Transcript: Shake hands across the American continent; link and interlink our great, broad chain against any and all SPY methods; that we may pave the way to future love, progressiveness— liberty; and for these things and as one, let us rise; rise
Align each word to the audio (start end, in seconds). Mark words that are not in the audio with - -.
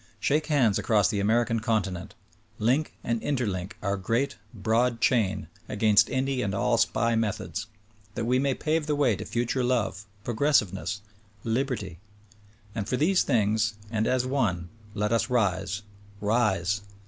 Shake 0.19 0.47
hands 0.47 0.79
across 0.79 1.09
the 1.09 1.19
American 1.19 1.59
continent; 1.59 2.15
link 2.57 2.95
and 3.03 3.21
interlink 3.21 3.73
our 3.83 3.97
great, 3.97 4.35
broad 4.51 4.99
chain 4.99 5.47
against 5.69 6.09
any 6.09 6.41
and 6.41 6.55
all 6.55 6.79
SPY 6.79 7.13
methods; 7.15 7.67
that 8.15 8.25
we 8.25 8.39
may 8.39 8.55
pave 8.55 8.87
the 8.87 8.95
way 8.95 9.15
to 9.15 9.23
future 9.25 9.63
love, 9.63 10.07
progressiveness— 10.23 11.01
liberty; 11.59 11.99
and 12.73 12.89
for 12.89 12.97
these 12.97 13.21
things 13.21 13.75
and 13.91 14.07
as 14.07 14.25
one, 14.25 14.69
let 14.95 15.11
us 15.11 15.29
rise; 15.29 15.83
rise 16.19 16.81